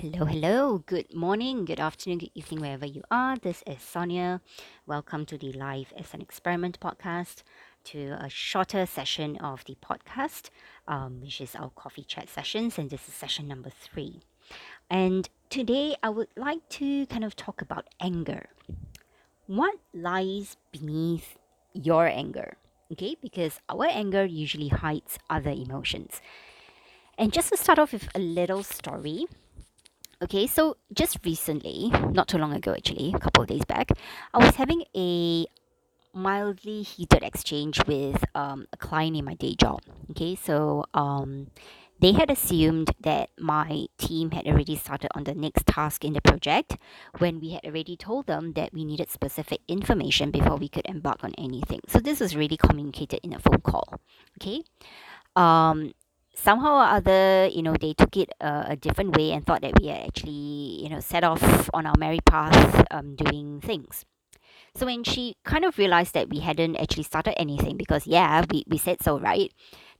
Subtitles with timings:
[0.00, 0.78] Hello, hello.
[0.86, 3.36] Good morning, good afternoon, good evening, wherever you are.
[3.36, 4.40] This is Sonia.
[4.86, 7.42] Welcome to the Life as an Experiment podcast,
[7.84, 10.48] to a shorter session of the podcast,
[10.88, 14.22] um, which is our coffee chat sessions, and this is session number three.
[14.88, 18.48] And today I would like to kind of talk about anger.
[19.48, 21.36] What lies beneath
[21.74, 22.56] your anger?
[22.90, 26.22] Okay, because our anger usually hides other emotions.
[27.18, 29.26] And just to start off with a little story,
[30.22, 33.88] Okay, so just recently, not too long ago actually, a couple of days back,
[34.34, 35.46] I was having a
[36.12, 39.80] mildly heated exchange with um, a client in my day job.
[40.10, 41.46] Okay, so um,
[42.00, 46.20] they had assumed that my team had already started on the next task in the
[46.20, 46.76] project
[47.16, 51.24] when we had already told them that we needed specific information before we could embark
[51.24, 51.80] on anything.
[51.88, 54.00] So this was really communicated in a phone call.
[54.38, 54.64] Okay.
[55.34, 55.92] Um,
[56.34, 59.80] somehow or other, you know, they took it a, a different way and thought that
[59.80, 64.04] we had actually, you know, set off on our merry path um, doing things.
[64.74, 68.64] So when she kind of realized that we hadn't actually started anything, because yeah, we,
[68.68, 69.52] we said so, right?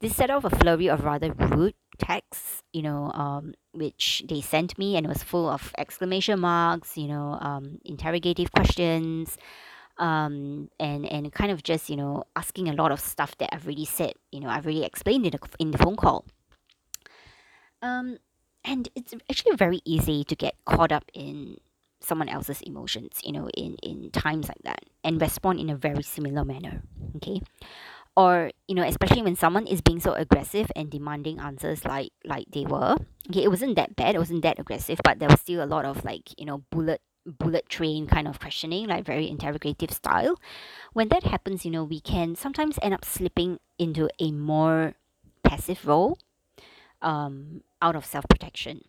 [0.00, 4.78] This set off a flurry of rather rude texts, you know, um, which they sent
[4.78, 9.38] me and it was full of exclamation marks, you know, um, interrogative questions,
[9.98, 13.64] um, and and kind of just you know asking a lot of stuff that I've
[13.66, 16.24] already said, you know, I've already explained in the in the phone call.
[17.80, 18.18] Um,
[18.64, 21.58] and it's actually very easy to get caught up in
[22.00, 26.02] someone else's emotions, you know, in in times like that, and respond in a very
[26.02, 26.82] similar manner.
[27.16, 27.40] Okay,
[28.16, 32.46] or you know, especially when someone is being so aggressive and demanding answers like like
[32.50, 32.96] they were.
[33.30, 35.84] Okay, it wasn't that bad, it wasn't that aggressive, but there was still a lot
[35.84, 37.00] of like you know bullet
[37.38, 40.38] bullet train kind of questioning, like very interrogative style.
[40.92, 44.94] When that happens, you know, we can sometimes end up slipping into a more
[45.42, 46.18] passive role
[47.02, 48.82] um, out of self protection.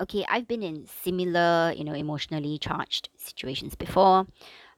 [0.00, 4.26] Okay, I've been in similar, you know, emotionally charged situations before,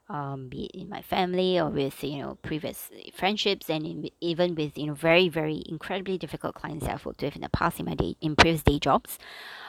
[0.08, 4.55] um, be it in my family or with, you know, previous friendships and in, even
[4.55, 7.86] with, you know, very, very incredibly difficult clients I've worked with in the past in
[7.86, 9.18] my day, in previous day jobs.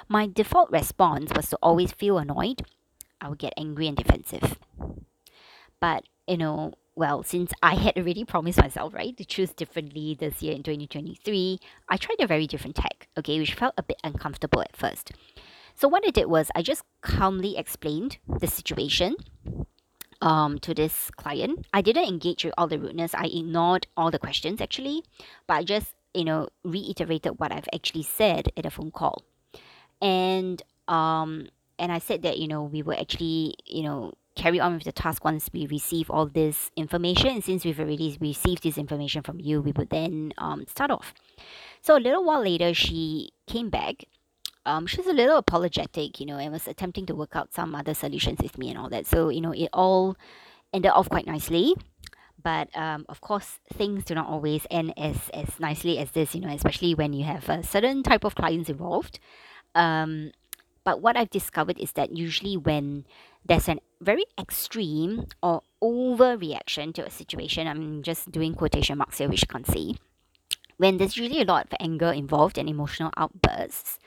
[0.07, 2.63] My default response was to always feel annoyed
[3.21, 4.57] I would get angry and defensive.
[5.79, 10.41] But, you know, well, since I had already promised myself, right, to choose differently this
[10.41, 14.61] year in 2023, I tried a very different tack, okay, which felt a bit uncomfortable
[14.61, 15.11] at first.
[15.75, 19.15] So, what I did was I just calmly explained the situation
[20.21, 21.65] um, to this client.
[21.73, 25.03] I didn't engage with all the rudeness, I ignored all the questions actually,
[25.47, 29.23] but I just, you know, reiterated what I've actually said at a phone call.
[30.01, 31.47] And um,
[31.81, 34.93] and I said that you know we will actually you know carry on with the
[34.93, 37.41] task once we receive all this information.
[37.41, 41.13] Since we've already received this information from you we would then um, start off.
[41.81, 44.05] So a little while later she came back.
[44.63, 47.73] Um, she was a little apologetic you know and was attempting to work out some
[47.73, 49.07] other solutions with me and all that.
[49.07, 50.15] So you know it all
[50.71, 51.73] ended off quite nicely.
[52.43, 56.41] But um, of course things do not always end as as nicely as this you
[56.41, 59.19] know especially when you have a certain type of clients involved.
[59.73, 60.31] Um,
[60.83, 63.05] but what I've discovered is that usually when
[63.45, 69.29] there's a very extreme or overreaction to a situation, I'm just doing quotation marks here,
[69.29, 69.97] which you can't see.
[70.77, 73.99] When there's really a lot of anger involved and emotional outbursts,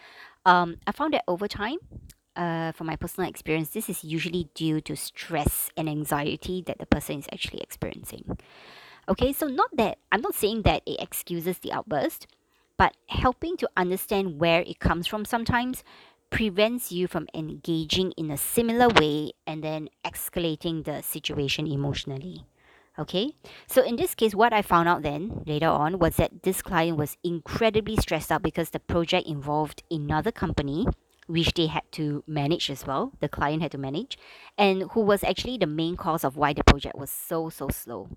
[0.45, 1.79] um, I found that over time,
[2.37, 6.87] uh, from my personal experience, this is usually due to stress and anxiety that the
[6.87, 8.37] person is actually experiencing.
[9.09, 12.27] Okay, so not that I'm not saying that it excuses the outburst,
[12.77, 15.85] but helping to understand where it comes from sometimes
[16.35, 22.45] prevents you from engaging in a similar way and then escalating the situation emotionally.
[22.99, 23.35] Okay,
[23.69, 26.97] so in this case, what I found out then later on was that this client
[26.97, 30.87] was incredibly stressed out because the project involved another company
[31.29, 33.13] which they had to manage as well.
[33.21, 34.19] The client had to manage,
[34.59, 38.09] and who was actually the main cause of why the project was so so slow.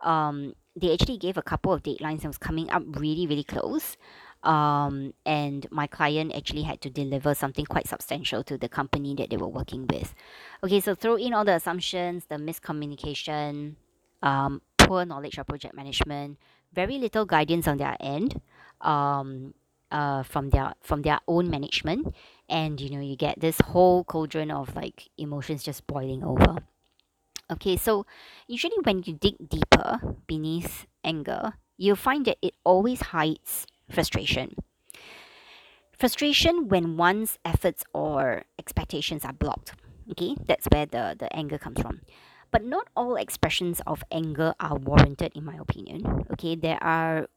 [0.00, 3.96] Um, they actually gave a couple of deadlines and was coming up really really close
[4.42, 9.30] um, and my client actually had to deliver something quite substantial to the company that
[9.30, 10.14] they were working with.
[10.62, 13.74] Okay, so throw in all the assumptions, the miscommunication,
[14.22, 16.38] um, poor knowledge of project management,
[16.72, 18.40] very little guidance on their end,
[18.80, 19.54] um,
[19.90, 22.14] uh, from their from their own management,
[22.48, 26.56] and you know you get this whole cauldron of like emotions just boiling over.
[27.50, 28.06] Okay, so
[28.48, 34.54] usually when you dig deeper beneath anger, you'll find that it always hides frustration.
[35.98, 39.72] Frustration when one's efforts or expectations are blocked.
[40.10, 42.00] Okay, that's where the, the anger comes from.
[42.52, 46.26] But not all expressions of anger are warranted, in my opinion.
[46.32, 47.28] Okay, there are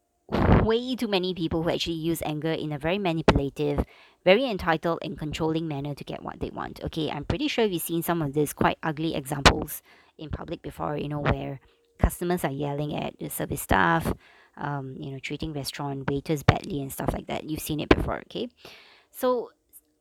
[0.63, 3.85] way too many people who actually use anger in a very manipulative,
[4.23, 6.83] very entitled and controlling manner to get what they want.
[6.83, 9.81] Okay, I'm pretty sure we've seen some of these quite ugly examples
[10.17, 11.59] in public before, you know, where
[11.97, 14.13] customers are yelling at the service staff,
[14.59, 17.49] um, you know, treating restaurant waiters badly and stuff like that.
[17.49, 18.49] You've seen it before, okay?
[19.11, 19.51] So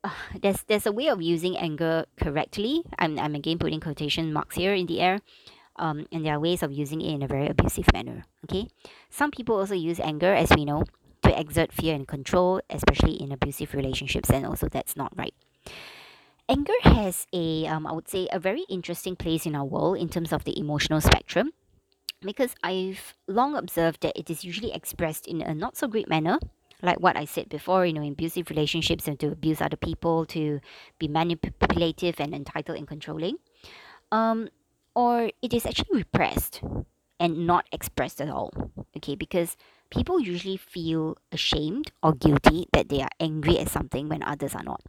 [0.04, 0.10] uh,
[0.42, 2.84] there's there's a way of using anger correctly.
[2.98, 5.20] I'm, I'm again putting quotation marks here in the air.
[5.76, 8.24] Um, and there are ways of using it in a very abusive manner.
[8.44, 8.68] Okay,
[9.10, 10.82] some people also use anger, as we know,
[11.22, 15.34] to exert fear and control, especially in abusive relationships, and also that's not right.
[16.48, 20.08] Anger has a, um, I would say, a very interesting place in our world in
[20.08, 21.52] terms of the emotional spectrum,
[22.20, 26.38] because I've long observed that it is usually expressed in a not so great manner
[26.82, 30.24] like what I said before, you know, in abusive relationships and to abuse other people,
[30.26, 30.60] to
[30.98, 33.38] be manipulative and entitled and controlling.
[34.12, 34.48] Um,
[34.94, 36.62] or it is actually repressed
[37.20, 38.52] and not expressed at all.
[38.96, 39.56] Okay, because
[39.90, 44.62] people usually feel ashamed or guilty that they are angry at something when others are
[44.62, 44.82] not.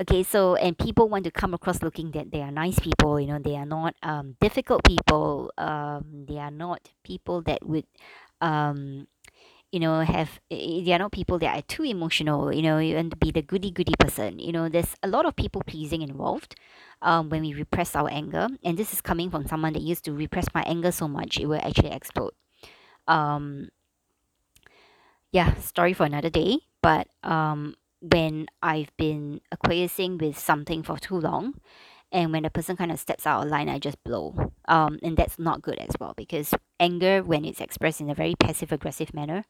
[0.00, 3.26] Okay, so and people want to come across looking that they are nice people, you
[3.26, 7.84] know, they are not um, difficult people, um, they are not people that would
[8.40, 9.06] um,
[9.72, 13.30] you know have they are not people that are too emotional you know to be
[13.30, 14.38] the goody goody person.
[14.38, 16.54] You know there's a lot of people pleasing involved
[17.02, 20.12] um, when we repress our anger and this is coming from someone that used to
[20.12, 22.32] repress my anger so much it will actually explode.
[23.06, 23.68] Um,
[25.32, 31.18] yeah story for another day but um, when i've been acquiescing with something for too
[31.18, 31.54] long
[32.10, 34.34] and when the person kind of steps out of line i just blow.
[34.66, 38.34] Um, and that's not good as well because anger when it's expressed in a very
[38.34, 39.44] passive aggressive manner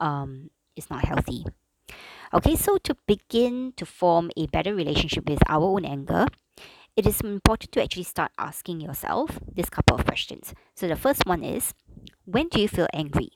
[0.00, 1.44] um, is not healthy.
[2.32, 6.26] Okay so to begin to form a better relationship with our own anger
[6.96, 10.52] it is important to actually start asking yourself this couple of questions.
[10.74, 11.72] So the first one is
[12.24, 13.30] when do you feel angry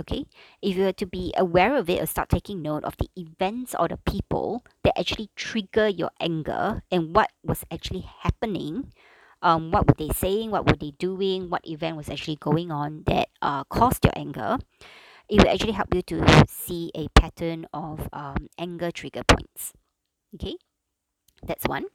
[0.00, 0.24] okay?
[0.62, 3.74] If you were to be aware of it or start taking note of the events
[3.78, 8.92] or the people that actually trigger your anger and what was actually happening
[9.42, 13.04] um, what were they saying what were they doing what event was actually going on
[13.06, 14.58] that uh, caused your anger
[15.28, 19.72] it will actually help you to see a pattern of um, anger trigger points
[20.34, 20.56] okay?
[21.42, 21.86] That's one.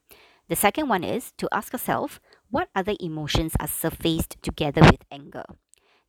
[0.50, 2.20] The second one is to ask yourself
[2.50, 5.44] what other emotions are surfaced together with anger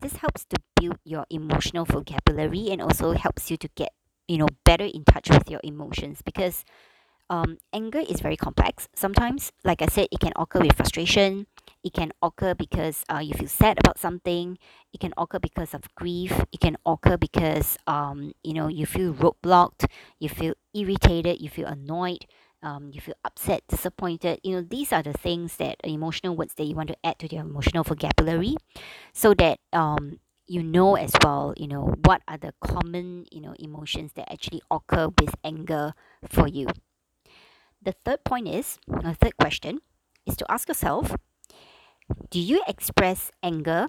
[0.00, 3.92] this helps to build your emotional vocabulary and also helps you to get
[4.28, 6.64] you know better in touch with your emotions because
[7.28, 8.88] um, anger is very complex.
[8.94, 11.46] Sometimes like i said it can occur with frustration.
[11.82, 14.58] It can occur because uh, you feel sad about something.
[14.92, 16.32] It can occur because of grief.
[16.52, 19.86] It can occur because um, you know you feel roadblocked.
[20.20, 21.40] You feel irritated.
[21.40, 22.26] You feel annoyed
[22.66, 26.64] um, you feel upset disappointed you know these are the things that emotional words that
[26.64, 28.56] you want to add to your emotional vocabulary
[29.12, 30.18] so that um,
[30.48, 34.60] you know as well you know what are the common you know emotions that actually
[34.70, 35.94] occur with anger
[36.28, 36.66] for you.
[37.80, 39.78] The third point is a third question
[40.26, 41.14] is to ask yourself
[42.30, 43.86] do you express anger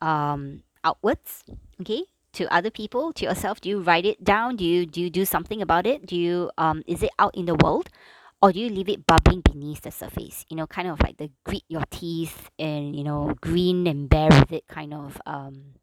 [0.00, 1.44] um, outwards?
[1.80, 3.60] Okay to other people to yourself?
[3.60, 4.56] Do you write it down?
[4.56, 6.06] Do you do you do something about it?
[6.06, 7.88] Do you um is it out in the world?
[8.42, 10.44] Or do you leave it bubbling beneath the surface?
[10.50, 14.28] You know kind of like the grit your teeth and you know grin and bear
[14.30, 15.74] with it kind of um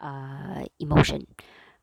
[0.00, 1.26] uh emotion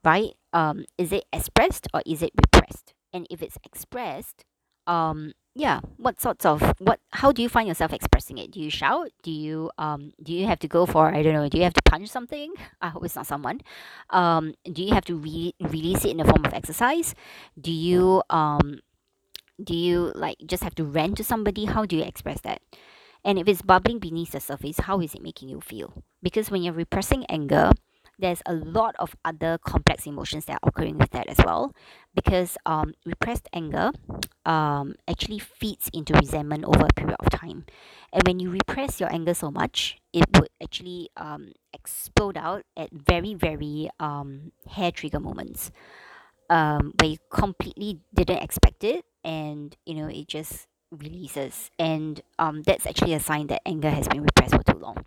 [0.04, 0.34] right?
[0.54, 2.94] Um is it expressed or is it repressed?
[3.14, 4.46] And if it's expressed
[4.88, 8.52] um yeah what sorts of what how do you find yourself expressing it?
[8.52, 9.10] Do you shout?
[9.24, 11.74] Do you um do you have to go for i don't know do you have
[11.74, 12.54] to punch something?
[12.82, 13.62] I hope it's not someone.
[14.10, 17.16] Um do you have to re- release it in the form of exercise?
[17.60, 18.80] Do you um
[19.64, 21.66] do you like just have to rant to somebody?
[21.66, 22.62] How do you express that?
[23.24, 26.04] And if it's bubbling beneath the surface how is it making you feel?
[26.22, 27.72] Because when you're repressing anger
[28.20, 31.74] there's a lot of other complex emotions that are occurring with that as well
[32.14, 33.92] because um, repressed anger
[34.46, 37.66] um, actually feeds into resentment over a period of time.
[38.14, 42.90] And when you repress your anger so much it would actually um, explode out at
[42.92, 45.72] very very um, hair trigger moments
[46.50, 51.72] um, where you completely didn't expect it and you know it just releases.
[51.78, 55.06] And um, that's actually a sign that anger has been repressed for too long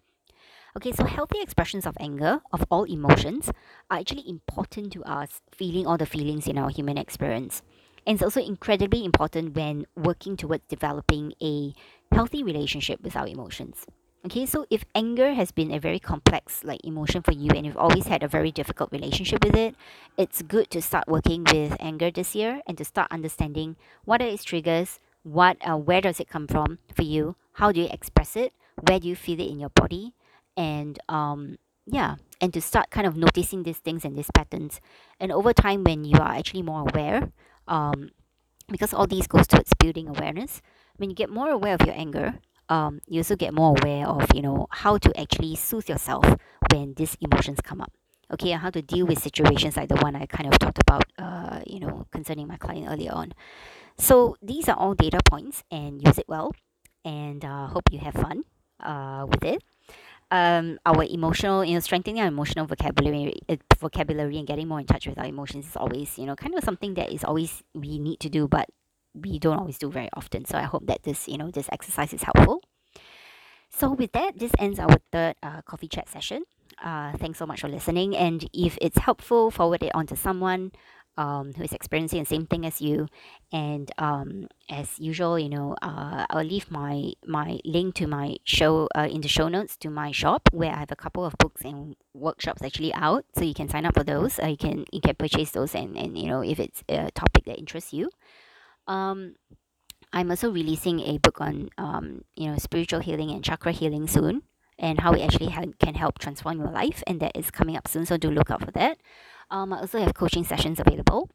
[0.78, 3.50] Okay, so healthy expressions of anger, of all emotions,
[3.90, 7.62] are actually important to us, feeling all the feelings in our human experience.
[8.06, 11.75] And it's also incredibly important when working towards developing a
[12.12, 13.87] healthy relationship with our emotions.
[14.25, 17.76] Okay, so if anger has been a very complex like emotion for you and you've
[17.76, 19.75] always had a very difficult relationship with it,
[20.16, 24.28] it's good to start working with anger this year and to start understanding what are
[24.28, 28.37] its triggers, what uh, where does it come from for you, how do you express
[28.37, 28.52] it,
[28.87, 30.14] where do you feel it in your body,
[30.58, 34.80] and um, yeah and to start kind of noticing these things and these patterns.
[35.18, 37.32] And over time when you are actually more aware
[37.66, 38.10] um,
[38.70, 40.60] because all these goes towards building awareness
[40.98, 42.38] when you get more aware of your anger
[42.68, 46.24] um, you also get more aware of you know how to actually soothe yourself
[46.70, 47.92] when these emotions come up.
[48.30, 51.04] Okay and how to deal with situations like the one i kind of talked about
[51.18, 53.32] uh, you know concerning my client earlier on.
[53.96, 56.52] So these are all data points and use it well
[57.04, 58.44] and uh, hope you have fun
[58.80, 59.62] uh, with it
[60.30, 64.87] um, our emotional, you know, strengthening our emotional vocabulary, uh, vocabulary, and getting more in
[64.87, 67.99] touch with our emotions is always, you know, kind of something that is always we
[67.99, 68.68] need to do, but
[69.14, 70.44] we don't always do very often.
[70.44, 72.62] So I hope that this, you know, this exercise is helpful.
[73.70, 76.44] So with that, this ends our third uh, coffee chat session.
[76.82, 80.70] Uh, thanks so much for listening, and if it's helpful, forward it on to someone
[81.18, 83.08] um, who is experiencing the same thing as you.
[83.52, 88.88] And um, as usual, you know, uh, I'll leave my my link to my show
[88.96, 91.62] uh, in the show notes to my shop where I have a couple of books
[91.64, 94.38] and workshops actually out, so you can sign up for those.
[94.38, 97.44] Uh, you can you can purchase those, and and you know if it's a topic
[97.46, 98.10] that interests you.
[98.87, 99.34] Um,
[100.12, 104.42] I'm also releasing a book on um, you know spiritual healing and chakra healing soon,
[104.78, 107.88] and how it actually ha- can help transform your life, and that is coming up
[107.88, 108.06] soon.
[108.06, 108.98] So do look out for that.
[109.50, 111.31] Um, I also have coaching sessions available.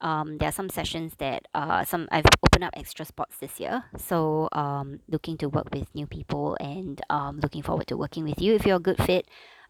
[0.00, 3.84] Um, there are some sessions that uh, some I've opened up extra spots this year.
[3.96, 8.40] So um, looking to work with new people and um, looking forward to working with
[8.40, 9.26] you if you're a good fit.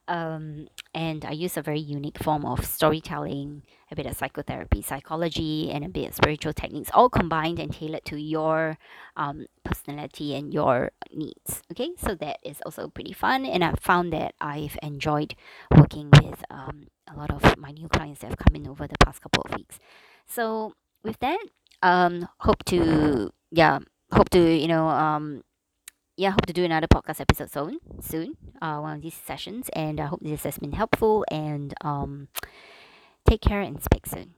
[0.08, 5.70] Um, and I use a very unique form of storytelling, a bit of psychotherapy, psychology,
[5.70, 8.78] and a bit of spiritual techniques, all combined and tailored to your
[9.16, 11.62] um, personality and your needs.
[11.70, 15.34] Okay, so that is also pretty fun, and I've found that I've enjoyed
[15.76, 18.98] working with um, a lot of my new clients that have come in over the
[19.04, 19.78] past couple of weeks.
[20.26, 20.72] So
[21.04, 21.38] with that,
[21.82, 23.78] um, hope to yeah,
[24.12, 25.42] hope to you know um
[26.18, 29.70] yeah, I hope to do another podcast episode soon, soon, uh, one of these sessions,
[29.72, 31.24] and I hope this has been helpful.
[31.30, 32.26] And um,
[33.24, 34.34] take care and speak soon.